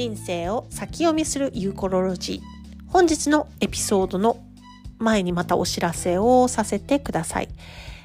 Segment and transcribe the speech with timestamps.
[0.00, 2.40] 人生を先読みするユーコロロジー
[2.86, 4.42] 本日のエピソードの
[4.98, 7.48] 前にまたお知らせをさせてください。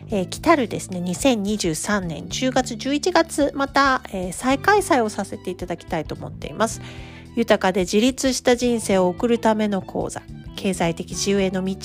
[0.10, 6.82] えー、来たるですね2023年10月11月また、えー、再開催をさせていただきたいと思っています。
[7.38, 10.22] 豊かで自立した人生を送るための講座
[10.58, 11.76] 経済的自由への道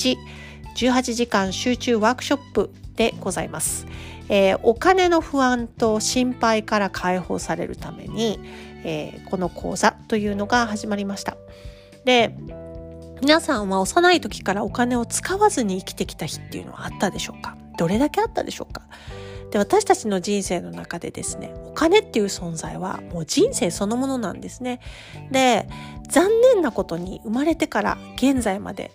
[0.74, 3.86] 18時間集中ワークショップでございます。
[4.28, 8.38] えー、お金の不安と心配から解放されるために、
[8.84, 11.36] えー、この講座というのが始まりました。
[12.04, 12.34] で
[13.20, 17.56] 皆さんは幼い時からお金を使わずに生きてきた日っていうのはあったでしょうか？
[17.76, 18.82] どれだけあったでしょうか？
[19.50, 24.80] で私たちの人生の中でですねお金っていう存在はもう人生そのものなんですね。
[25.30, 25.68] で
[26.08, 28.90] 残念なことに生まれてから現在まで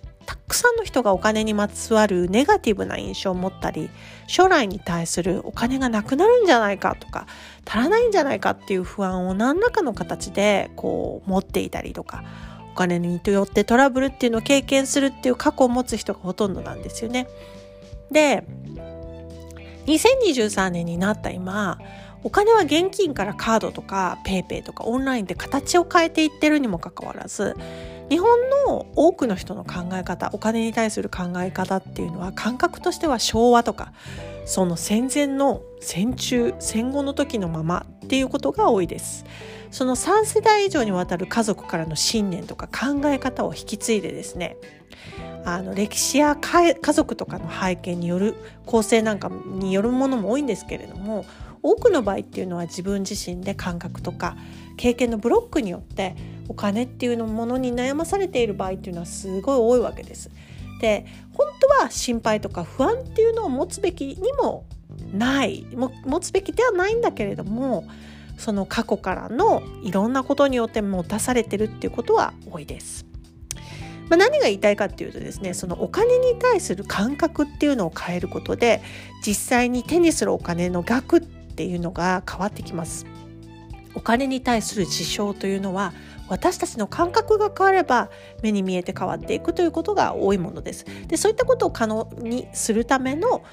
[0.48, 3.90] くさんの人がお金にまつわるネガティブな印象を持ったり
[4.28, 7.26] 将来に対するお金がなくなるんじゃないかとか
[7.66, 12.24] 足らないんじゃないかっていう不安を何らかの形でこう持っていたりとか
[12.72, 17.28] お金によってトラブルっていうのを経験するっていう過去を持つ人がほとんどなんですよね。
[18.12, 18.44] で
[19.88, 21.80] 2023年になった今
[22.26, 27.56] お金は現金からカードとか PayPay とかオンラインで形を変えていってるにもかかわらず
[28.10, 33.94] 日本の多くの人の考え方お金に対する考え方っていうのは感覚としては昭和とか
[34.48, 39.26] その戦前の戦中戦後の時のままっていうことが多いです。
[39.70, 44.58] その3世代以上にわたる家族からの信念とか考え方を引き継いでですね
[45.44, 51.26] あの歴史や家族とかの背景による構成なんかによるものも多いんですけれども
[51.66, 54.38] 多くの場合っていうのは自分自身で感覚とか
[54.78, 56.16] 経験のブロックによって
[56.48, 60.30] お金っていうのものに悩まされている場合っていうのはすごい多いわけです。
[60.80, 64.66] で本当は心配とか不安っていうのを持つべきにも
[65.12, 67.88] ない持つべきではないんだけれども
[68.38, 73.06] その過去からのいろんなことによって持たされてるっていうことは多いです。
[74.10, 78.84] まあ、何が言いたいかっていうとですねそのお金に対する感覚っていうのを変えることで
[79.26, 83.06] 実際に手にするお金の額ってていうのが変わってきます。
[83.96, 85.94] お金に対する事象というのは
[86.28, 88.10] 私たちの感覚が変われば
[88.42, 90.86] 目に見えて変わっていくということが多いものです。
[91.08, 93.44] でそういったことを可能にするための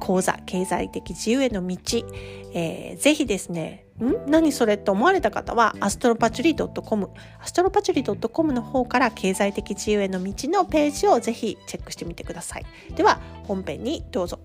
[0.00, 1.76] 講座経済的自由への道、
[2.54, 4.30] えー、ぜひですねん？
[4.30, 12.64] 何それって思われた方はアストロパチュリ .com アストロパチュリ .com の方から経済的自由への道のページをぜひチェックしてみてください。
[12.96, 14.40] では本編にどうぞ。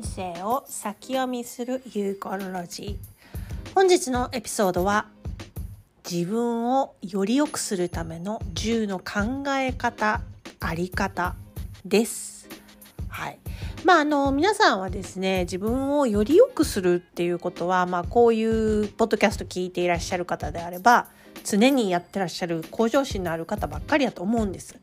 [0.00, 3.74] 人生を先読みするユーコロロジー。
[3.74, 5.08] 本日のエピソードは
[6.10, 10.22] 自分をより良くするための10の考え方
[10.58, 11.34] あり方
[11.84, 12.48] です。
[13.08, 13.38] はい。
[13.84, 21.08] まああの皆さんはですね自分をより良くするっていうことはまあこういうポッドキャスト聞いていらっしゃる方であれば
[21.44, 24.78] 常にやってらっしゃる向上心のある方ばっかりだと思うんです。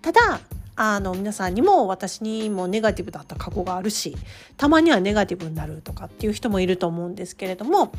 [0.00, 0.40] ただ
[0.74, 4.16] あの皆さんにも私にもネガティブだった過去があるし
[4.56, 7.92] たまにはネガティブになるとかっていう人もいると思うんですけれども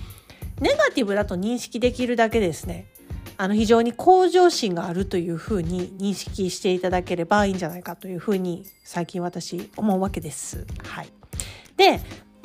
[0.59, 2.88] ネガティブだと認識できるだけですね
[3.38, 10.67] あの非常に向上心があるというふうに認識していただければいいんじゃないかというふうに最近私思うわけです。
[10.85, 11.07] はい、
[11.78, 12.00] で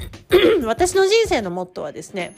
[0.64, 2.34] 私の人生のモットーはですね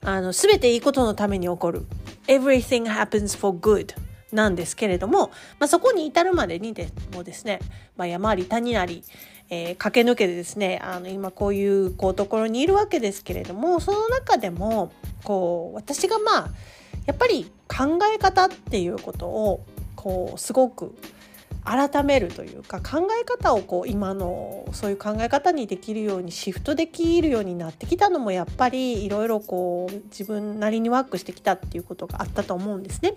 [0.00, 1.86] あの全ていいことのために起こる。
[2.26, 3.94] Everything happens for good.
[4.32, 7.60] なんですけれども、まあ、そこに至るまでにでもですね、
[7.96, 9.02] まあ、山あり谷あり、
[9.50, 14.92] えー、駆け抜けてですねあの今こういうこうところにいるわけですけれどもその中でも
[15.24, 16.50] こう私がまあ
[17.06, 19.64] やっぱり考え方っていうことを
[19.96, 20.94] こうすごく
[21.64, 33.16] 改めるというか考え方をこう今のそういう考え方にできるようにシフトできるようになってきたのもやっぱりいろいろこう自分なりにワークしてきたっていうことがあったと思うんですね。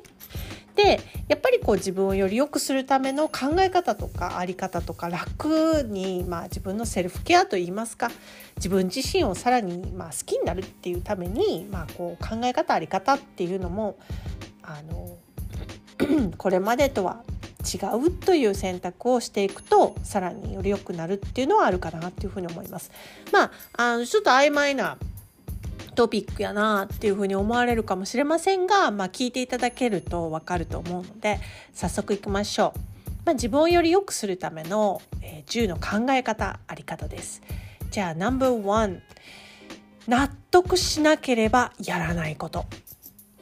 [0.92, 1.00] で
[1.30, 8.12] やっぱりこう自分をより良くするための考え方とか在り方とか楽に、まあ、自分のセルフケアといいますか
[8.58, 13.98] 自分自身をさらに、まあ、好きになるっていうために、まあ、こう考え方在り方っていうのも
[14.64, 15.18] あの
[16.38, 17.24] これまでとは
[17.62, 22.92] 違うという選択をしていくとさらにより良くなるっていうのはあるかなっていうふうに思います。
[23.32, 24.98] まあ、あのちょっと曖昧な
[26.02, 31.40] トピックやなっていうふうに思われるかもしれませんが、まあ、聞いていただけるとわかると思うので
[31.74, 32.80] 早速いきましょう。
[33.24, 37.44] まあ、自分をより良くするための、えー、10の考え方あり方です。
[37.92, 39.00] じゃあ No.1
[40.08, 42.66] 納得しなければやらないこと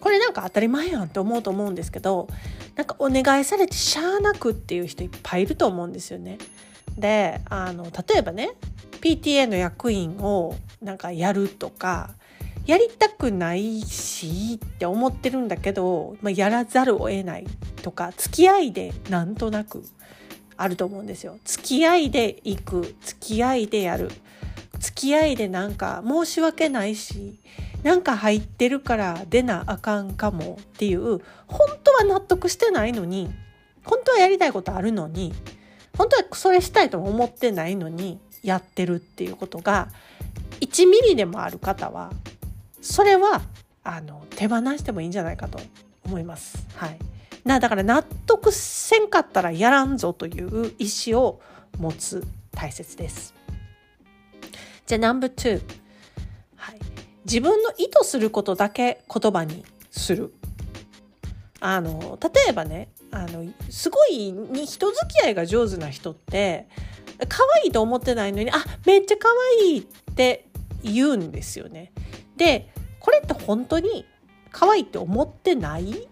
[0.02, 2.28] これなんか当たり前やんって思うと思うんですけど
[2.76, 6.38] なんかお願いされてしゃあなくっていう人いっぱいいると思うんですよね。
[6.98, 8.52] であの例えばね
[9.00, 12.16] PTA の役員をなんかやるとか
[12.69, 17.48] やりたくないしって思ってるんだけど、まあ、やらざるを得ない
[17.81, 19.83] とか付き合いでなんとなく
[20.56, 21.39] あると思うんですよ。
[21.45, 24.12] 付き合いで行く付き合いでやる
[24.77, 27.39] 付き合いでなんか申し訳ないし
[27.81, 33.31] なんか入ってるから出なあかんかもっていう本当は納得してないのに
[33.83, 35.33] 本当はやりたいことあるのに
[35.98, 39.88] 本当はそれしたいとも思ってないのにやってるっていうことが
[40.62, 42.12] 1ミリでもある方は
[42.81, 43.42] それは
[43.84, 45.60] あの手放してもいいんじゃないかと
[46.06, 46.66] 思います。
[46.76, 47.00] はい、
[47.44, 51.42] なだから納得せんかったらやらんぞという意思を
[51.78, 53.34] 持つ大切です。
[54.86, 55.62] じゃあ No.2、
[56.56, 56.80] はい、
[57.26, 60.34] 自分の意図することだけ言葉にする。
[61.62, 66.68] あの例えばねあのすごいに人付き合いが上手な人って
[67.28, 68.56] 可愛いと思ってないのにあ
[68.86, 69.28] めっちゃ可
[69.62, 69.84] 愛いっ
[70.16, 70.48] て
[70.84, 71.92] 言うんですよね。
[72.40, 72.70] で
[73.00, 74.06] これって本当に
[74.52, 76.08] 可愛いって思ってない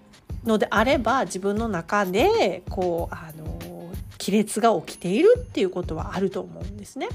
[0.45, 3.57] のであれば自分の中でこうあの
[4.23, 7.07] 亀裂が起きているっていうことはあると思うんですね。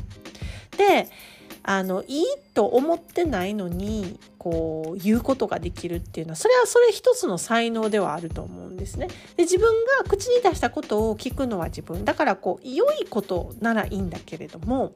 [0.76, 1.08] で
[1.64, 2.24] あのいい
[2.54, 9.08] と思ってないのにこう言うことができるっていうのはそれはそれ一つの才能ではあると思うんですね。
[9.36, 14.94] で自分が口に出したことを聞くのは自分だからこう良いことならいいんだけれども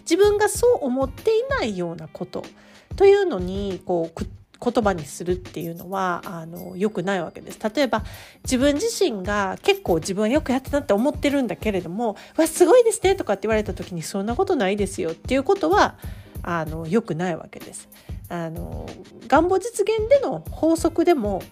[0.00, 2.44] 自分がそう思っていないようなこと
[2.96, 4.26] というのにこう
[4.64, 7.58] 言葉にするっていうのはあの良くないわけです。
[7.74, 8.04] 例えば
[8.44, 15.96] 自分自身が結構自分はよくやってたって思ってるんだけれども「わすごいですね」とかって言われた時に「そんなことないですよ」っていうことは
[16.42, 17.88] あの良くないわけです。
[18.28, 18.88] あの
[19.26, 21.42] 願望実現での法則でも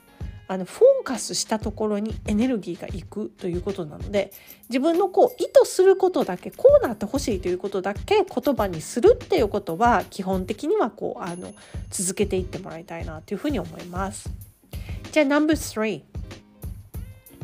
[0.50, 4.32] あのフォーカスしたところにエネルギーがいくということなので
[4.68, 11.54] 自分のこう意図することだけこうなってほしいということだけ言葉にするっていうことは基本的にはこうあの
[11.90, 14.28] 続けていってもらいたいなというふうに思います。
[15.12, 16.02] じゃあ No.3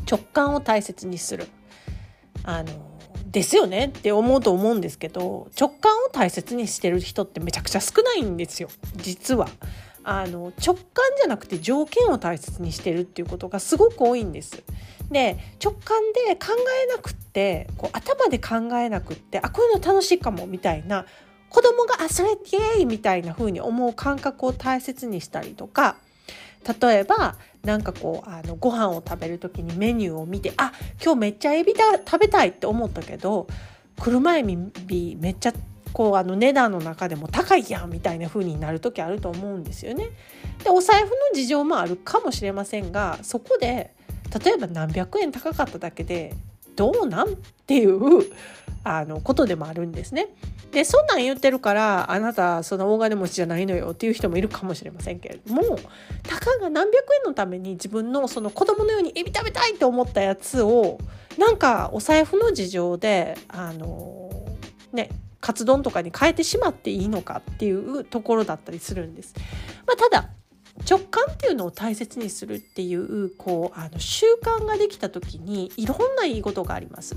[0.09, 1.47] 直感を大切にする。
[2.43, 2.99] あの
[3.31, 9.47] ですよねって思うと思うんですけど直感を大切にしてる人ってめちゃくちゃ少ないんですよ実は。
[10.09, 14.63] あの直感じゃなくて条件を大切にしてるっていうことがすごく多いんです。
[15.11, 21.05] で直感で考えなくってこう頭で考えなくってあこういうの楽しいかもみたいな
[21.49, 25.97] 子供があそれイエーイみたいな風に思う感覚を大切にしたりとか
[26.81, 30.71] 例えばなんかこうあのご飯を食べる時にメニューを見てあ
[31.03, 33.47] 今日めっちゃエビだ食べたいって思ったけど
[33.99, 35.53] 車エビめっちゃ
[35.97, 40.09] こうあの値段の中でも高いやんみたいな風になる時あると思うんですよね。
[40.63, 43.95] でお財布の事情もあるかもしれませんがそこで
[44.45, 46.35] 例えば何百円高かっただけで
[46.75, 47.31] どうなんっ
[47.65, 47.99] ていう
[48.83, 50.27] あのことでもあるんですね。
[50.71, 55.79] でそんなん言ってるからあなたその大金持ちじゃないのよっていう人もいるかもしれませんけれども
[56.21, 60.99] たかが何百円のために自分のその子供のようにエビ食べたいと思ったやつを
[61.39, 64.29] なんかお財布の事情であの
[64.93, 65.09] ね
[65.39, 69.33] カツ丼とかに変えてしまっていいのかっていうところだったりするんです。
[69.85, 70.29] まあ、ただ
[70.89, 77.15] 直感っていうのを大切にするっていうこうあの習慣ができた時にいろんないいことがあります。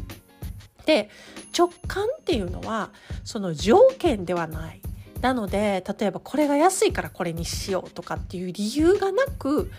[0.86, 1.10] で
[1.56, 2.90] 直感っていうのは
[3.22, 4.80] その条件ではない。
[5.20, 9.70] なので例えばこれが安いからこれにしようとかっていう理由がなく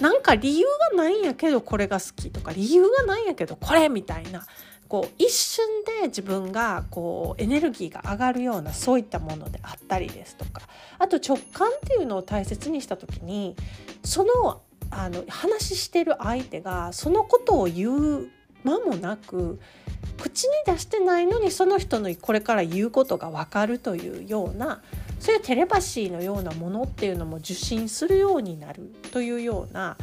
[0.00, 4.46] なんか理由がないんやけどこれが好きとか理由がないんやけどこれみたいな
[4.88, 5.66] こう一瞬
[6.00, 10.62] で自分がこうエネルギーが上がるようなそういったものであったりですとか
[10.98, 13.56] あと直感っていうのを大切にした時に
[14.04, 18.28] そのあの話してる相手がそのことを言う
[18.64, 19.58] 間もなく
[20.20, 24.82] 口に出してないのにその人のこれから言うことが分かるというような
[25.20, 29.96] そういうテレパシーのようなものっていうのも受信するようになるというような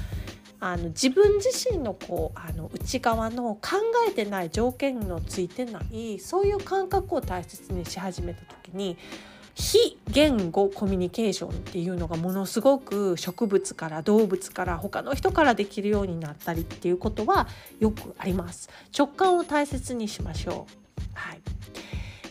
[0.65, 8.97] あの自分自身のこうあの内側の考えてない条件のついてないそういう感覚を大切にし始めた時に
[9.55, 17.49] 非言語コミュニケーションっていうのがものすごく植物から動物から他の人からできるようになったりっていうことは
[17.81, 18.69] よくあります。
[18.97, 21.01] 直感を大切にしましょう。
[21.13, 21.41] はい、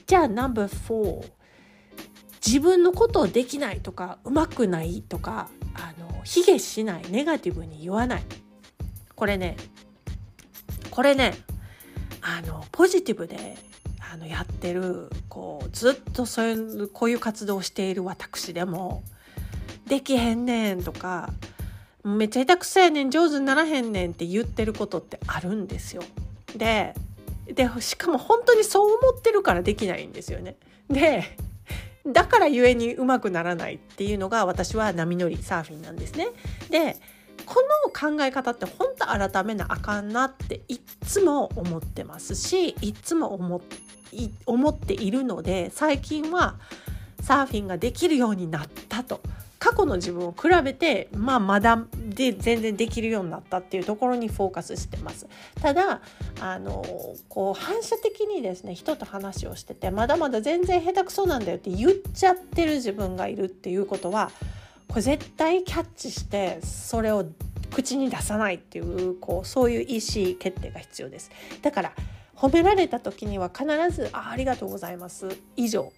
[0.07, 1.42] じゃあ No.4
[2.45, 8.23] 自分のことをできないとかうまくないとかあの卑下しないネガティブに言わない
[9.15, 9.57] これね
[10.91, 11.35] これね
[12.21, 13.57] あのポジティブで
[14.13, 19.03] あのやってるこうずっとそういうこういう活動をしている私でも
[19.87, 21.33] 「できへんねん」とか
[22.05, 26.03] めっちゃ下手くそやねん上手にならへんねんって言ってることってあるんですよ。
[26.57, 26.95] で
[27.47, 30.57] でしかも本当にそう思ってるからできないんですよね。
[30.89, 31.37] で
[32.07, 36.29] だからゆえにうまくならないっていうのが私は波乗りサーフィンなんですね。
[36.71, 36.97] で
[37.47, 43.61] この考え方って本当改めなあかんなっていっつも思ってますしいっつも思
[44.47, 46.57] 思っているので最近は
[47.21, 49.21] サーフィンができるようになったと
[49.63, 55.29] 過去の自分を比べて、まあ、まだで全然できるようになったっていうところにフォーカスしてます。
[55.61, 56.01] ただ
[56.41, 56.85] あの
[57.29, 64.33] こう反射的にですね人と話をしててまだまだ全然下手くそなんだよって言っちゃってる自分がいるっていうことは
[64.89, 67.25] これ絶対キャッチしてそれを
[67.73, 71.31] 口に出さないっていうこうそういう意思決定が必要です。
[71.63, 71.93] だから
[72.35, 73.65] 褒められた時には必
[73.95, 75.93] ず「あありがとうございます」以上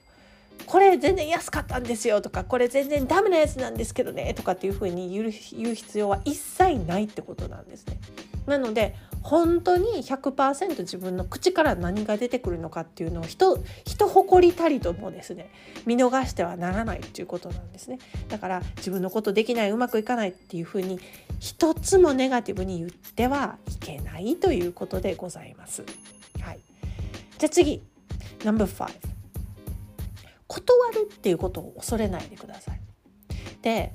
[0.66, 7.98] これ全然安かったんですよとかこれ全然ダメなやつなんですけどねとかっていうふうに言う必要は一切ないってことなんですね。
[8.46, 15.50] なので本当に100%自分の口から何が出てくるのかっていうのを人人誇りたりともですね
[15.86, 21.00] 見逃してはならないっていうことなんですねだから自分のことできないうまくいかないっていうふうに
[21.40, 25.82] 一つもネガティブに言ってはいけないということでございます。
[26.42, 26.60] はい、
[27.38, 27.82] じゃあ次
[28.44, 29.13] No.5
[30.54, 32.80] 断るっていうことを恐れないでください。
[33.62, 33.92] で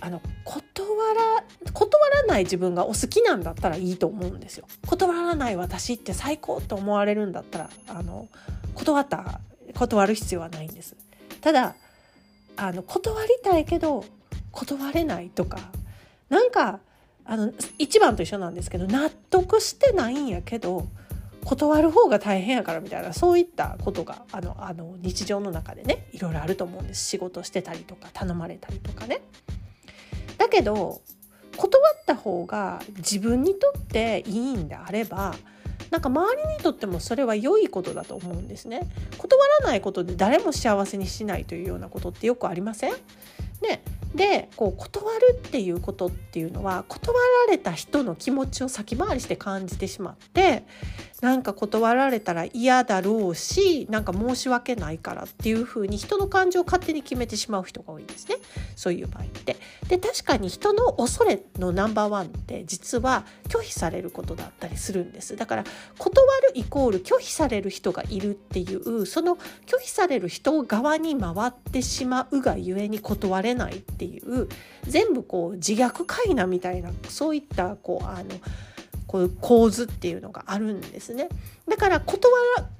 [0.00, 4.66] あの断ら断らない自分がお好きなんだったらいいと思うんですよ。
[4.86, 8.28] 断らない私って最高と思われるんだったらあの
[8.74, 9.40] 断った
[9.74, 10.94] 断る必要はないんです。
[11.40, 11.74] ただ
[12.56, 14.04] あの断りたいけど
[14.52, 15.58] 断れないとか
[16.28, 16.78] なんか
[17.24, 20.86] あの一番と一緒なんですけど納得してないんやけど
[21.44, 29.20] 断る方が大変やからみたいなそういったことがあのあの日常の中でねいろいろあると思うんです仕事してたりとか頼まれたりとかね。
[30.38, 31.00] だけど
[31.56, 35.34] 断った方が自分にとっていいんであれば
[35.90, 38.90] なんか周りにとってもそれは良いことだと思うんですね。
[39.18, 42.92] 断らないことで誰も幸せにしないというようなことってよくありません？
[43.62, 43.82] ね
[44.14, 50.64] でこう断るっていうことっていうのは断られた人の気持ちを先回りして感じてしまって
[51.20, 58.36] なんか断られたら嫌だろうしなんか申し訳ないからっていうふうに人の感情を勝手に決めてしまう人が多いんですね
[58.76, 59.56] そういう場合って。
[59.88, 65.64] で確かに人の恐れのナンバーワンって実は拒否されることだったりするんですだから
[65.98, 74.48] 断るイコール拒否される人がいるっていうその拒否される人側に回ってしまうがゆえに断れないっていう
[74.84, 78.24] 全部こう自虐快なみたいなそういったこうあの
[79.06, 81.28] こういう構図っていうのがあるんですね。
[81.68, 82.32] だから断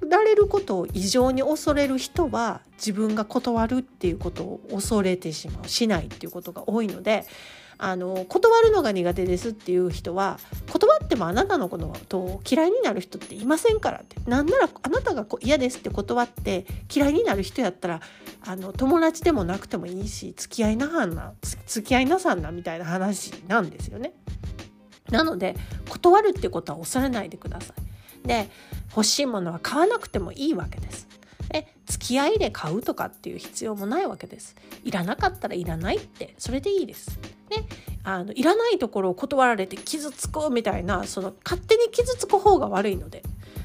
[0.09, 7.25] られることを異常に恐れる人は自分が断るっていうことを恐れてしまうしないっていうことが多いので
[7.77, 10.39] あの断るのが苦手ですっていう人は
[10.71, 18.01] 断ってもあなたのことを嫌いになる人っていませんからってなんならあなたが嫌ですって断って嫌いになる人やったら
[18.45, 21.33] あの友達でもなくてもいいし付き合いなはんな
[21.65, 24.13] 付き合いなさんなみたいな話なんですよね。
[25.09, 25.55] なので
[25.89, 27.73] 断るってことは恐れないでくださ
[28.23, 28.27] い。
[28.27, 28.49] で
[28.89, 31.07] 欲しいものは買わなくてもいいわけです。
[31.49, 34.55] で付き合いで買うとかっていう必要もないわけです。
[34.83, 37.19] いらなかったらいらないってそれでいいです。
[37.49, 37.67] ね、
[38.03, 43.21] あのいらないところを断られて傷つくみたいなその勝手に傷つく方が悪いので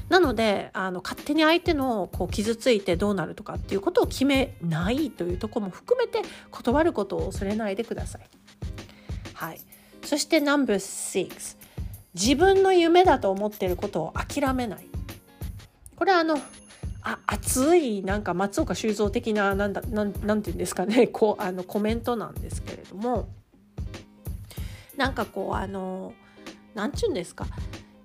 [0.07, 6.21] なのであの勝手に相手のこう傷ついてどうなるとかっていうことを決めないというとこも含めて
[6.51, 8.21] 断ることを恐れないでください。
[9.33, 9.61] はい
[10.11, 11.57] そして No.6
[12.13, 14.85] 自分の夢だと思っていることを諦めない。
[15.95, 16.37] これはあの
[17.01, 21.07] あ熱いなんか松岡修造的ななんだなんなんて言うんですかね。
[21.15, 23.29] こうあのコメントなんですけれども。
[24.97, 26.11] なんかこうあの
[26.75, 27.47] 何て言うんですか。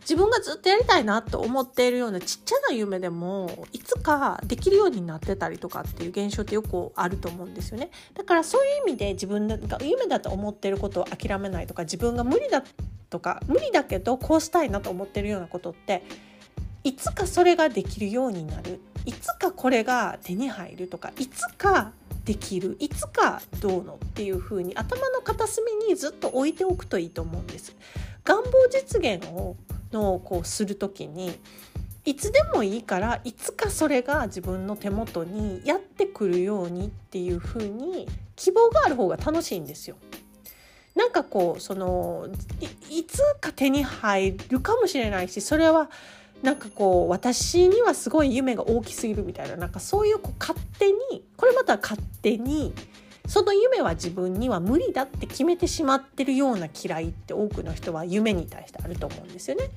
[0.09, 7.91] 自分がずっとやりたいなと思っているようなちっちゃな夢でもいつかできるようになってたりとかっていう現象ってよくあると思うんですよね。
[8.15, 12.63] だからそういう意味で自分が夢だと思ってることを諦めないとか自分が無理だ
[13.11, 16.05] とか無理だけどこうしたいなと思ってるようなことって
[16.85, 18.79] いつかそれができるようになる。
[19.07, 21.91] いつかこれが手に入るとかいつか
[22.25, 22.77] できる。
[22.79, 27.75] いつかどうのっていう風に頭の片隅にずっと置いておくといいと思うんです。
[28.25, 29.57] 願望実現を
[29.93, 31.39] のをこうする時に
[32.05, 39.97] いつでもいいからいつかそれが自分の手元にやってくるようにっていう風に希望がある方が楽しいんですよ。
[40.95, 42.29] なんかこうその
[42.91, 45.91] いつか手に入るかもしれないしそれは
[46.43, 52.73] なんかこう私にはすごい夢が大きすぎるみたいななんかそういうこう勝手にこれまた勝手に
[53.27, 59.69] その夢は自分には無理だって決めてしまってるような嫌いって多くの人は夢に対してあると思うんですよね。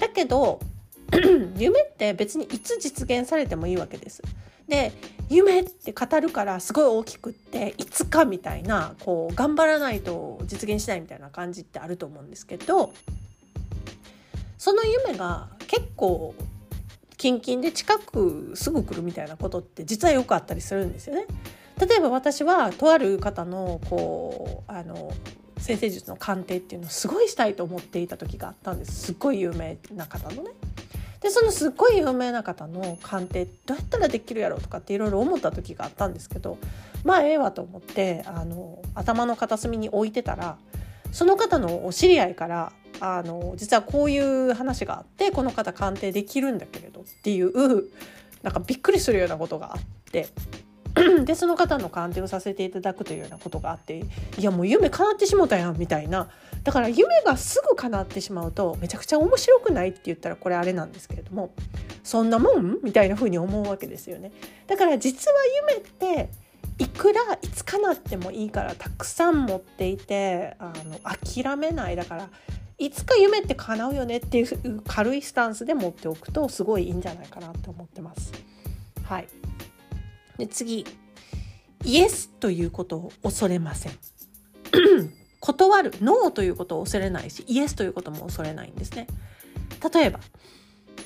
[0.00, 0.60] だけど
[1.56, 4.22] 夢って別にいつ実現されてもいいわけです。
[4.68, 4.92] で
[5.28, 12.92] 夢って語るからすごい大きくっていつかみたいなこう頑張らないと実現しないみたいな感じってあると思うんですけど
[14.58, 16.34] その夢が結構
[17.16, 21.26] 近々で近くすぐ来るみたいなことって実はよくあったりするんですよね。
[21.80, 25.12] 例えば私はとある方のこうあの
[25.58, 30.50] 先生術の鑑定っていうのをすごいしたいと思っていた時があったんですすっごい有名な方のね。
[31.20, 36.58] でそのすっごい有名な方の鑑定どうやったらできるやろうとかっていろいろ思った時があったんですけど
[37.04, 40.58] まあええわと思ってあの頭の片隅に置いてたら
[41.12, 47.88] その方のお知り合いからあの実はこういう話があってこの方鑑定できるんだけれどっていう
[48.42, 50.28] なんかびっくりするようなことがあって
[51.24, 53.98] でその方の鑑定をさせていただくというようなことがあって
[54.38, 56.28] いやもう夢叶ってしもたやんみたいな
[56.64, 61.52] だから夢がすぐ叶ってしまうとめちゃくちゃ面白くないって言ったらこれあれなんですけれども
[62.02, 62.78] そんなもん？
[62.82, 64.32] みたいな風に思うわけですよね。
[64.66, 65.36] だから実は
[65.70, 66.30] 夢って
[66.78, 72.28] いくらいつ叶ってもいいからたくさん持っていてあの諦めないだから
[72.78, 78.32] いつか夢って叶うよねっていう軽いスタンスで持っておくとすごいいいんじゃないかなって思ってます。
[79.04, 79.28] はい、
[80.38, 80.86] で次
[81.84, 83.92] イエスということを恐れません。
[85.40, 89.06] 断るノーということを恐れないしイエスということも恐れないんですね。
[89.94, 90.20] 例えば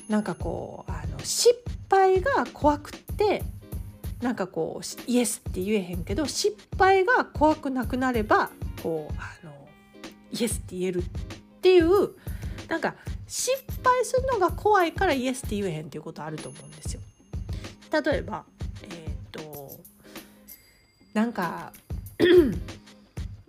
[0.09, 1.53] なんかこうあの失
[1.89, 3.43] 敗が怖くって
[4.21, 8.49] なんかこうイエスって言えへんけど失敗が怖くなくなれば
[8.81, 9.53] こうあの
[10.31, 11.03] イエスって言えるっ
[11.61, 12.11] ていう
[12.67, 12.95] なんか
[13.27, 13.51] 失
[13.83, 17.01] 敗するのが怖いからイエスって言えへんっていうことあると思うんですよ。
[18.03, 18.45] 例えば
[19.31, 19.79] と
[21.13, 21.73] なんか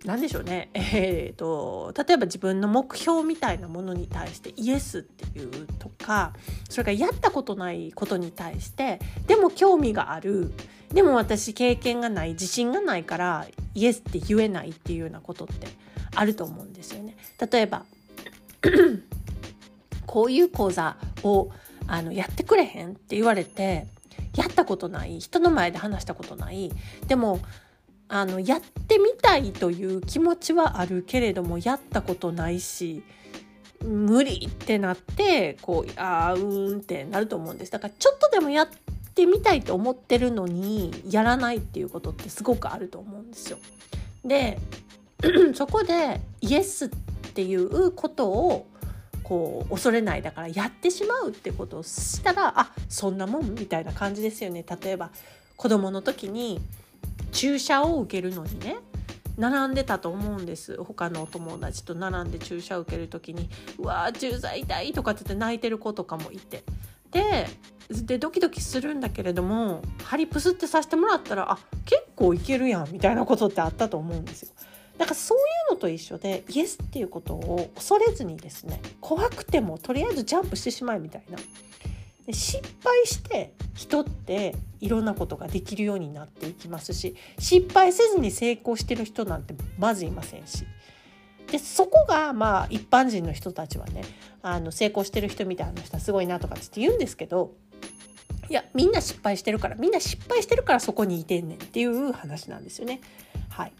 [0.05, 6.33] 何でしょうね えーと、例えば自分の目標みたいなものに対してイエスっていうとか
[6.69, 10.51] それからやったことないことに対してでも興味がある
[10.93, 15.67] でも私経験がない自信がないからイエスって言えないっていうようなことって
[16.15, 17.15] あると思うんですよね。
[17.51, 17.85] 例えば
[20.05, 21.49] こういう講座を
[21.87, 23.87] あのやってくれへんって言われて
[24.35, 26.71] やったことない人の前で話したことない
[27.07, 27.39] でも
[28.07, 33.03] あのやってみたいという気持ちはあるけれどもやったことないし
[33.83, 38.69] 無理ってなってこうああうんってなると思うんですだからちょっとでもやっ
[39.15, 43.57] てみたいと思ってるのにやらないっていうことってすごくあると思うんですよ。
[44.23, 44.57] で
[45.53, 46.89] そこでイエスっ
[47.33, 48.67] ていうことを
[49.23, 54.65] こう恐れないだからやってしまうってことをしたらあそんなもんみたいな感じですよね。
[54.83, 55.09] 例えば
[55.55, 56.59] 子供の時に
[57.31, 58.77] 注射を受けるのにね
[59.37, 60.77] 並んでたと思うんです。
[60.83, 66.63] 他のお友達と並んで注射を受ける時に「うわー注射痛い」とかって言って泣いてる子とかもいて。
[67.11, 67.47] で
[67.89, 74.49] でドキドキするんだけれども針プスってさせてもらったらあ結構いけるやんみたいなことってあったと思うんですよ。
[74.97, 81.37] だからそういうのと一緒でイエスっていうことを恐れずにですね怖くてもとりあえずジャンプしてしまえみたいな。
[82.25, 90.65] で失敗して人っていろんなことができるようになっていきますし失敗せずに成功してる人なんてまずいませんし。
[91.51, 94.03] でそこがまあ一般人の人たちはね
[94.41, 97.53] あの成功してる人みたいな人はすごいなとかって言うんですけど
[98.49, 103.01] いやみんな失敗してるからみんな失敗してるからそこにいてんねんっていう話なんですよね。
[103.49, 103.73] はい、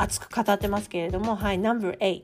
[0.00, 2.22] 熱く語ってますけれどもはい No.8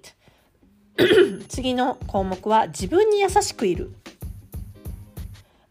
[1.48, 3.92] 次の項目は自分に優しくいる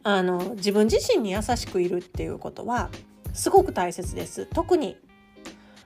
[0.03, 2.89] あの自分自身に優しくいるっていうことは
[3.33, 4.97] すごく大切です特に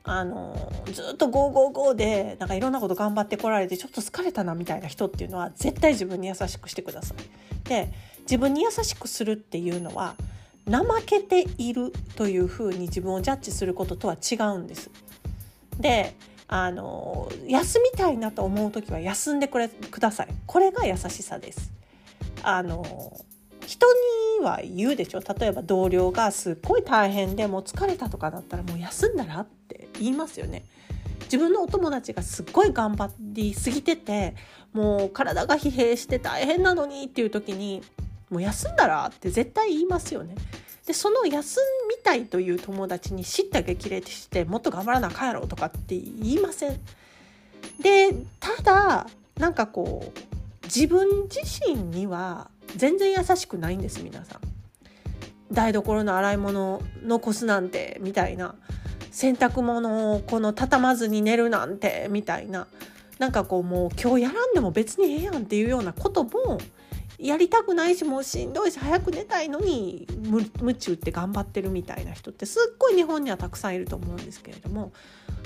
[0.03, 7.69] あのずっとゴーゴーゴーでなんかいろんなこと頑張ってこられてちょっと疲れたなみたいな人っていうのは絶対自分に優しくしてください。
[7.69, 10.15] で自分に優しくするっていうのは
[10.67, 14.89] 怠けているというふうに自分をジャッジすることとは違うんです。
[15.79, 16.15] で
[16.47, 20.27] あの休みたいなと思う時は休んでくれください。
[20.45, 21.71] これが優しさです。
[22.43, 23.17] あの
[23.65, 23.87] 人
[24.39, 25.21] には言うでしょ？
[25.21, 30.63] 例えば同僚がすっごい大変でもう疲れたとかだったらもう休んだらって言いますよね。
[31.25, 34.35] 自分のお友達がすっごい頑張りすぎてて
[34.73, 37.83] もう体が疲弊して大変なのにっていう時に
[38.31, 40.33] もう休んだらって絶対言いますよね。
[40.89, 46.79] でその休みたいという友達に叱咤激励してもっと頑張らなあかんやろとかって言いません。
[47.79, 54.41] でただなんかこう自分自身には全然優しくないんです皆さん。
[55.53, 58.55] 台所の洗い物残すなんてみたいな
[59.11, 62.65] 洗濯物をこの畳まずに寝るなんてみたいな
[63.19, 66.59] なんかこうもう今日やらんでも別にええやんっていうようなことも
[67.19, 70.07] やりたくないしもうしんどいし早く寝たいのに
[70.61, 74.93] 夢中って頑張ってるみたいな人ってすっごい日本にはたくさんいると思うんですけれども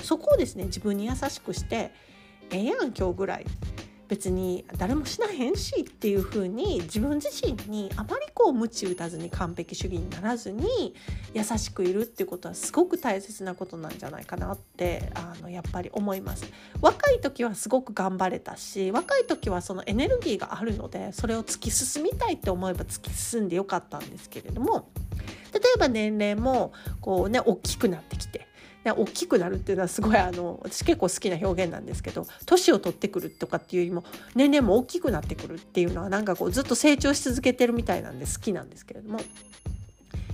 [0.02, 1.92] そこをですね自分に優しくして
[2.52, 3.46] ええやん今日ぐらい。
[4.08, 10.94] 別に誰もしなへんしっていう風に自分自身にあまりこう鞭打たずに完璧主義にならずに
[11.34, 16.46] 優しくいるっていうことはすごく大切なことなんじゃないかなってあのやっぱり思います。
[16.82, 24.90] 若い時はすごく頑張れたし若い時はそのエネルギーがあるのでそれを突き進みたいって思えば突き進んでよかったんですけれども
[25.54, 28.48] 例えば年齢もこうね大きくなってきて
[28.92, 34.04] 大きくなるっていうのはすごいあの私結構好きな表現なんですけど年を取ってくるとかっていうよりも
[34.36, 39.20] 年齢も大きくなってくるっていうのはなんかこうずっと成長し続けてるみたいなんで好きなんですけれども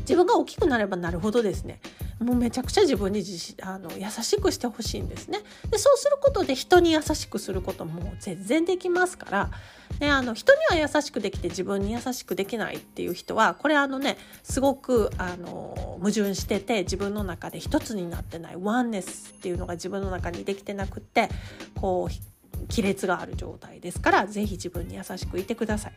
[0.01, 1.79] 自分が大きくなればなるほどですね。
[2.19, 9.51] もうめちゃくちゃ自分に自あの優しくしてほしいんですねでそうすることで人に優しくすることも全然できますから
[9.99, 21.27] ね、あの人には優しくできて自分に優しくできないっていう人はこれあのねすごくあの矛盾してて自分の中で一つになってないワンネスっていうのが自分の中にできてなくって
[21.75, 25.93] こう亀裂がある状態ですから是非自分に優しくいてください。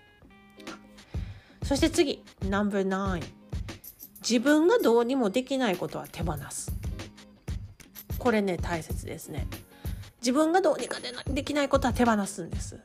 [1.63, 3.42] そして次 No.9
[4.23, 6.73] 自分がどうにもできないことは手放す。
[8.19, 9.47] これね大切ですね。
[10.21, 12.81] 自分がどうにかでできないことは手放すんです。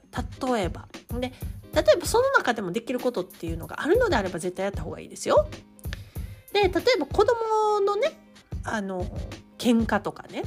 [0.51, 0.87] 例えば。
[1.19, 1.31] で
[1.73, 5.47] 例えばその中でもできることっていうのがあるのであれば絶対やった方がいいですよ。
[6.53, 6.69] で例え
[6.99, 8.19] ば子供のね
[8.63, 9.05] あの
[9.59, 10.43] 喧嘩とかね。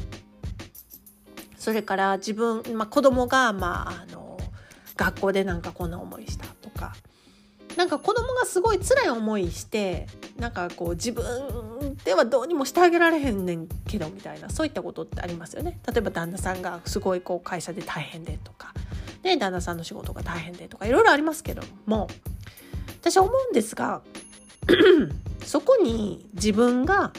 [1.56, 4.38] それから自分、まあ、子供がまああの
[4.96, 6.94] 学校でなんかこんな思いしたとか。
[7.80, 11.24] なんか子供がすごい辛い思いしてなんかこう自分
[12.04, 15.78] ではどうにもしてあげられへんねんけどみたいなそういったことってありますよね。
[15.88, 18.74] 例えば旦那さんがすごいこう会社で大変でとか
[19.22, 22.08] で旦那さんの仕事が大変でとかいろいろありますけども
[23.00, 24.02] 私は思うんですが
[25.42, 27.14] そこに自分が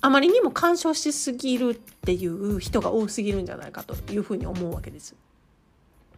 [0.00, 5.14] あまりにも干渉しすぎるっていう人が多すぎるんじゃないかというふうに思うわけです。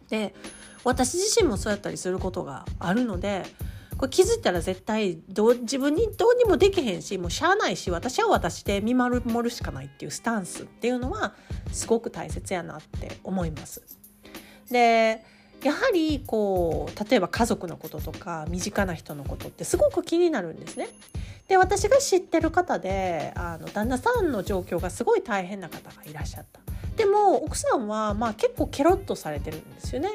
[0.09, 0.33] で
[0.85, 3.43] 私自身もそうやったりすることがあるので
[3.99, 11.33] これ気づいたら絶対ど自分にどうにもできへんしもうしゃあないし私は私で見守るしかないっていうスタンスっていうのは
[11.73, 13.81] すごく大切やなって思います。
[14.71, 15.21] で
[15.61, 20.87] やはりこう例えば家族のこととか身近な人のことってすごく気になるんですね。
[21.49, 26.61] で私が知ってる方であの旦那さんの状況がすごい大変な方がいらっしゃった。
[26.95, 30.09] でも奥さんはまあ結構ケロッとされてるんですよね。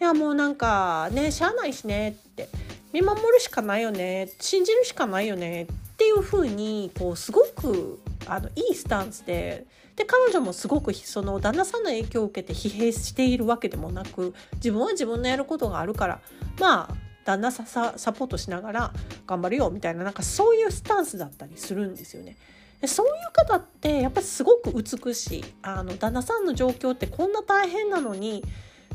[0.00, 2.48] いやもうなんかねしゃあないしねって
[2.96, 5.66] 見守るしかないよね信じるしかないよねっ
[5.98, 16.20] ていう風にこうすごくあのいいスタンスでで彼女もすごくその旦那さんの影響を受けて疲弊しているわけでもなく自分は自分のやることがあるから
[16.58, 16.94] まあ
[17.26, 18.92] 旦那さサポートしながら
[19.26, 22.38] 頑張るよみたいななんかそういうスタンスだったりするんですよね。
[22.80, 28.42] でそういう方ってやっぱりすごく美しいあの旦那さんの状況ってこんな大変なのに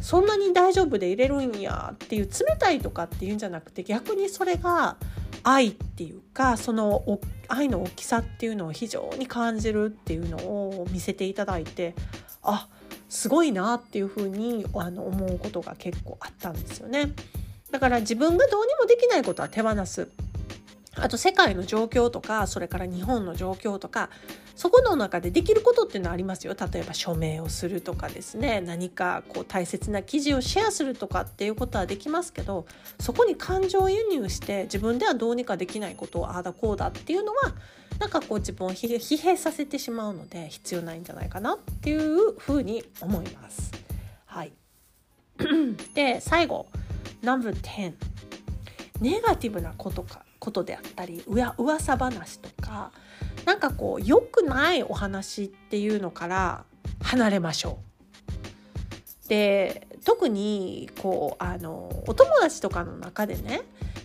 [0.01, 4.97] そんなに大丈夫で入れるんやっていう冷たいとかっていうんじゃなくて逆にそれが
[5.43, 11.95] 愛っていうかその愛の大きさっていうのを非常に感じるっていうのを見せていただいて
[12.43, 12.67] あ
[13.09, 17.11] すごいなっていうふうにあの思うことが結構あったんですよね。
[17.71, 20.09] だから自分がどうにもできないことは手放す
[20.95, 24.09] あと世界の状況とかそれから日本の状況とか
[24.55, 26.55] そこの中でできることっていうのはありますよ。
[26.73, 28.61] 例えば署名をするとかですね。
[28.61, 32.65] 何かこう大切な記事をシェアするとかっていうことはできますけど
[32.99, 37.53] そこに感情を輸入して自分ではどうにかできないことをああだこうだっていうのは
[37.99, 43.71] なんかこう自分を疲弊させてしまうので必要ないんじゃないかなっていうふうに思います。
[44.25, 44.51] はい、
[45.93, 46.67] で最後。
[47.23, 47.93] No.10
[48.99, 50.25] ネガティブなことか。
[50.41, 52.91] ことであったりうわ噂話とか
[53.45, 56.65] なんかこう良くないお話っていうのから
[57.01, 57.79] 離れましょ
[59.27, 59.29] う。
[59.29, 63.61] で特にこうあのお友達とかの中でね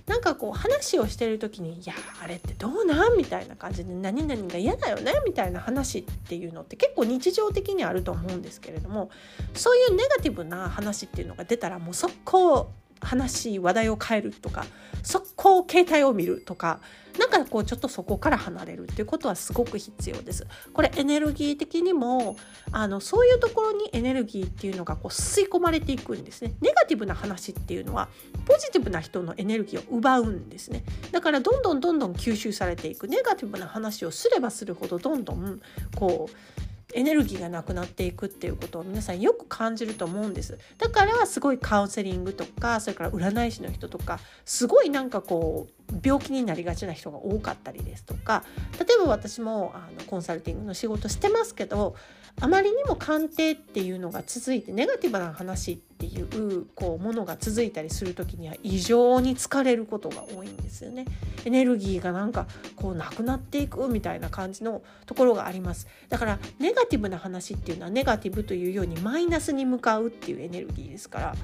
[0.07, 9.11] なんかこう話をしてる時に「いやあれってどうなん?」みたいな感じで「何々が嫌だよね」みたいな話っていうのって結構日常的にあると思うんですけれども
[9.55, 12.69] そういうネガティブな話っていうのが出たらもう速攻
[13.01, 14.67] 話話題を変えるとか
[15.03, 16.81] 速攻携帯を見るとか
[17.19, 20.47] なんかこうちょっとそこから離れるっていうことはすごく必要です。
[20.73, 22.37] これエネルギー的にも
[22.73, 26.55] あのそういうところにエネルギーっていうのがこう吸い込まれていくんですね。
[26.61, 28.09] ネガティブな話っていうのは
[28.45, 30.85] ポジティブな人のエネルギーを奪うんですね。
[31.13, 35.61] だからどんどんどんどん吸収されていくネガティブな話をすればするほどどんどん
[35.95, 40.59] こうエネルギーがなくなっていくっていうことを皆さんよく感じると思うんです。
[40.79, 48.45] だからすごいカウンセリングとかそれから占い師の人とかすごいなんかこう病気になりがちな人が多かったりですとか。
[48.79, 51.97] 例えば私もあのコンサルティングの仕事してますけど
[52.41, 61.07] あまりにも鑑定っていうのが続いてネガティブな話ってていうこうものが続いたりする時には異常に疲れることが多いんですよね。
[61.45, 65.87] エネルギーがなんかこうなくなっていくみたいな感じのところがあります。
[66.09, 71.35] だからネガティブな話っていうのはネガティブというようにマイナスに向かうっていうエネルギーですから。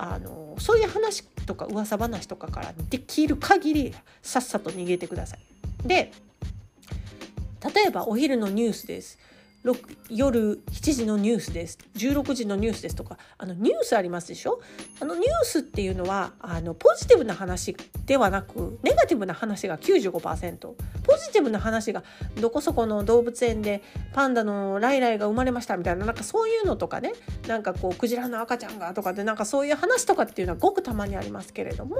[0.00, 5.40] あのそういう話とか噂話とかからできる限りさっさと逃げてください。
[5.88, 6.12] で
[7.74, 9.18] 例えばお昼のニュースです。
[10.08, 11.78] 夜7時のニュースです。
[11.96, 13.18] 16時のニュースですとか。
[13.36, 14.60] あのニュースありますでしょ？
[15.00, 17.76] あのニュースっていうのはあのポジティブな話
[18.06, 20.56] ではなくネガティブな話が95%
[21.02, 22.02] ポジティブな話が
[22.40, 27.12] どこそこの動物園でパンダのライライが生まれましたみたいななんかそういうのとかね。
[27.46, 31.96] なんかこうクジラの赤ちゃんがとかでなんかそういう話とかっていうのはごくたまにありますけれども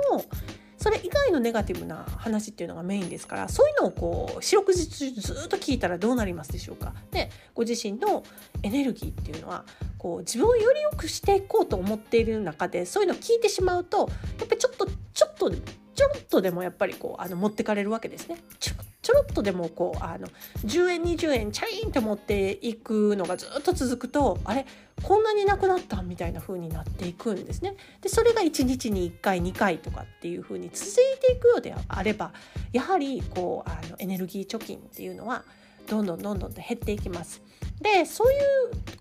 [0.89, 6.95] それ以外のネガティブな話っていうのがメインですからそういうのをこう四六時中ずっと聞いたらどうなりますでしょうか。
[7.11, 8.23] でご自身の
[8.63, 9.67] エネルギーっていうのは
[9.99, 15.53] こう自分をより良くしていこうと思っている中でそういうのを聞いてしまうとやっぱりちょっとちょっと
[15.99, 18.37] ちょろっとでもやっぱりこうあの持ってかれるわけですね。
[18.61, 20.29] ちょちょろっとでもこうあの
[20.65, 24.65] 10円20円チャインって持っていくのがずっと続くとあれ？
[25.03, 27.75] こんなになくなったみたいな風になっていくんですね。
[28.01, 32.33] でそれが1日に1回2回とかっていう風に続いていくようであれば
[32.73, 35.43] やはりこうあのエネルギー貯金っていうのは
[35.89, 37.43] どんどんどんどんと減っていきます。
[37.81, 38.41] でそういう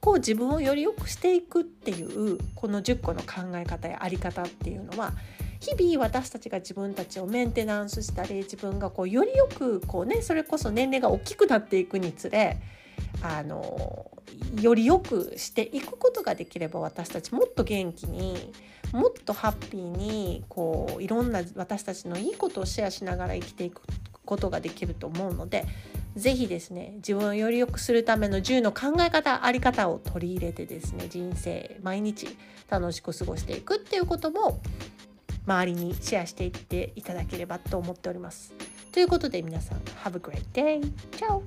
[0.01, 5.13] こう自分をより良くしていくっていうこの10個の考え方や在り方っていうのは
[5.59, 12.57] 日々私たちが自分たちをメンテナンスしたり自分がこうよりよくこうねそれこそ年齢が大きくなっていくにつれ
[13.21, 14.11] あの
[14.61, 18.51] より良くしていくことができれば私たちもっと元気に
[18.91, 23.81] もっとハッピーにこういろんな私たちのいいことをシェアしながら生きていく
[24.25, 25.65] ことができると思うので
[26.15, 32.27] 是非ですね自分をより良くするための10の考え方あり方を取り入れてですね人生毎日
[32.69, 34.59] 楽しく過ごしていくっていうことも
[35.47, 38.53] 周りにシェアしていっていただければと思っております。
[38.91, 40.81] ということで皆さん Have a great day!
[41.11, 41.43] チャオ